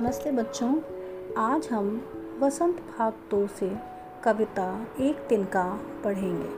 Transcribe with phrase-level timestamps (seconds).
[0.00, 0.80] नमस्ते बच्चों,
[1.36, 1.86] आज हम
[2.40, 3.76] वसंत भाग दो से
[4.24, 6.48] कविता एक दिन का पढ़ेंगे।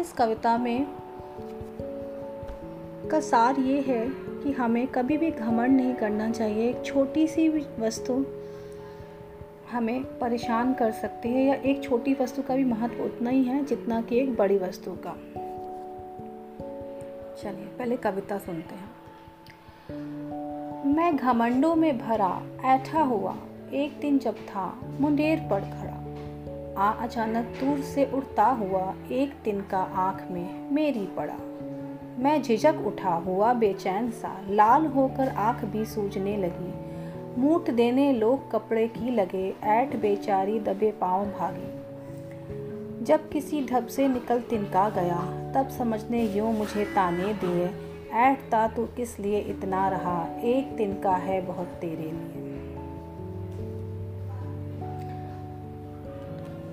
[0.00, 0.86] इस कविता में
[3.08, 7.48] का सार ये है कि हमें कभी भी घमंड नहीं करना चाहिए। एक छोटी सी
[7.80, 8.24] वस्तु
[9.72, 13.64] हमें परेशान कर सकती है या एक छोटी वस्तु का भी महत्व उतना ही है
[13.64, 15.41] जितना कि एक बड़ी वस्तु का।
[17.42, 18.90] चलिए, पहले कविता सुनते हैं।
[20.94, 23.36] मैं घमंडों में भरा, ऐठा हुआ,
[23.72, 26.02] एक दिन जब था, मुंडेर पर खड़ा।
[26.82, 31.34] आ अचानक दूर से उड़ता हुआ, एक दिन का आँख में मेरी पड़ा।
[32.18, 36.74] मैं झिझक उठा हुआ, बेचैन सा, लाल होकर आँख भी सूजने लगी।
[37.40, 41.81] मूठ देने लोग कपड़े की लगे, ऐठ बेचारी दबे पाँव भागी।
[43.02, 45.18] जब किसी ढब से निकल तिनका गया,
[45.52, 47.70] तब समझने यूँ मुझे ताने दिए
[48.10, 50.26] ऐठता तू किस लिए इतना रहा?
[50.40, 52.42] एक तिनका है बहुत तेरे लिए।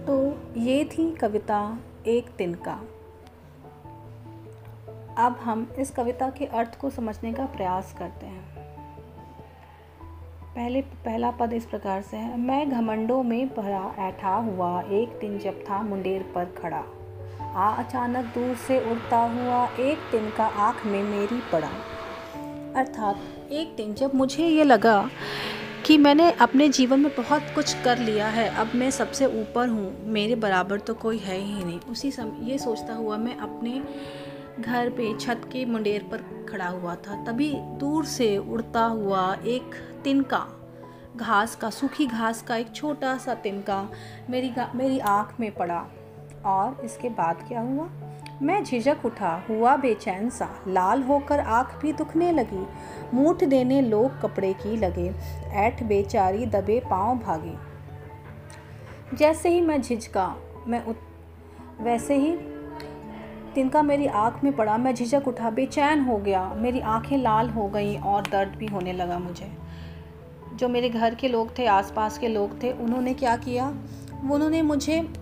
[0.06, 1.78] तो ये थी कविता
[2.08, 2.82] एक तिनका।
[5.18, 8.59] अब हम इस कविता के अर्थ को समझने का प्रयास करते हैं।
[10.50, 15.40] पहले, पहला पद इस प्रकार से है। मैं घमंडों में भरा, ऐठा हुआ, एक दिन
[15.40, 16.84] जब था मुंडेर पर खड़ा।
[17.56, 21.72] आ अचानक दूर से उड़ता हुआ, एक दिन का आँख में मेरी पड़ा।
[22.76, 23.20] अर्थात,
[23.52, 25.10] एक दिन जब मुझे ये लगा
[25.86, 30.06] कि मैंने अपने जीवन में बहुत कुछ कर लिया है, अब मैं सबसे ऊपर हूँ,
[30.06, 33.84] मेरे बराबर तो कोई है ही नहीं। उसी समय ये सोचता हुआ मैं अपने
[34.60, 39.76] घर पे छत के मुंडेर पर खड़ा हुआ था। तभी दूर से उड़ता हुआ एक
[40.04, 40.48] तिनका,
[41.16, 43.90] घास का, सूखी घास का, एक छोटा सा तिनका
[44.30, 45.86] मेरी मेरी आँख में पड़ा।
[46.46, 47.90] और इसके बाद क्या हुआ?
[48.42, 52.68] मैं झिझक उठा, हुआ बेचैन सा, लाल होकर आँख भी दुखने लगी।
[53.14, 55.16] मूठ देने लोग कपड़े की लगे,
[55.52, 57.56] ऐठ बेचारी दबे पाँव भागे।
[59.16, 60.36] जैसे ही मैं झिझका,
[60.68, 61.00] मैं उत,
[61.82, 62.59] वैसे ही
[63.56, 67.68] तिनका मेरी आँख में पड़ा, मैं झिझक उठा, बेचैन हो गया। मेरी आँखें लाल हो
[67.68, 69.52] गई और दर्द भी होने लगा मुझे।
[70.54, 73.76] जो मेरे घर के लोग थे, आसपास के लोग थे, उन्होंने क्या किया?
[74.32, 75.14] उन्होंने मुझे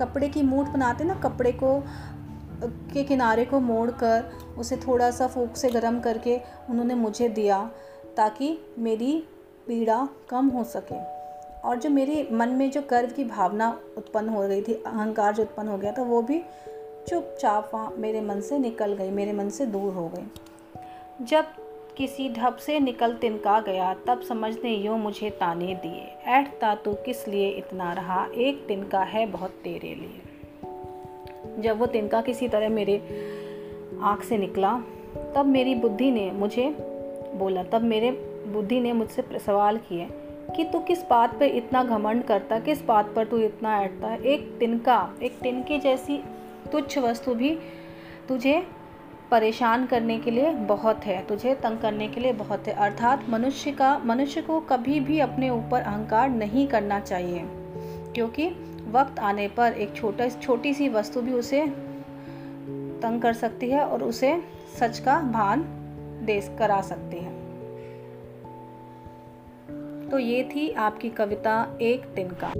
[0.00, 1.84] कपड़े की मूठ बनाते ना, कपड़े को,
[2.64, 4.24] के किनारे को मोड़ कर
[4.58, 7.70] उसे थोड़ा सा फूक से गर्म करके उन्होंने मुझे दिया,
[8.16, 9.28] ताकि मेरी
[9.66, 11.14] पीड़ा कम हो सके।
[11.60, 15.42] और जो मेरे मन में जो कर्व की भावना उत्पन्न हो गई थी, अहंकार जो
[15.42, 16.42] उत्पन्न हो गया था, वो भी
[17.08, 20.24] चुपचाप वहाँ मेरे मन से निकल गई, मेरे मन से दूर हो गई।
[21.24, 21.44] जब
[21.96, 27.28] किसी ढब से निकल तिनका गया, तब समझने यूँ मुझे ताने दिए ऐठता तो किस
[27.28, 28.26] लिए इतना रहा?
[28.34, 30.20] एक तिनका है बहुत तेरे लिए।
[31.62, 33.02] जब वो तिनका किसी तरह मेरे
[34.02, 34.82] आँख से निकला,
[35.34, 36.76] तब मेरी बुद्धि ने मुझे
[37.34, 38.10] बोला, तब मेरे
[38.46, 40.08] बुद्धि ने मुझसे सवाल किए,
[40.56, 42.58] कि तू किस बात पर इतना घमंड करता?
[42.58, 44.14] किस बात पर तू इतना ऐठता?
[44.14, 46.24] एक तिनका, एक तिनके जैसी
[46.74, 47.58] तुच्छ वस्तु भी
[48.28, 48.66] तुझे
[49.30, 53.72] परेशान करने के लिए बहुत है, तुझे तंग करने के लिए बहुत है। अर्थात मनुष्य
[53.72, 57.42] का, मनुष्य को कभी भी अपने ऊपर अहंकार नहीं करना चाहिए,
[58.14, 58.48] क्योंकि
[58.90, 61.66] वक्त आने पर एक छोटा, छोटी सी वस्तु भी उसे
[63.02, 64.36] तंग कर सकती है और उसे
[64.80, 65.64] सच का भान
[66.22, 67.32] दे करा सकती है।
[70.10, 72.52] तो ये थी आपकी कविता एक दिन का।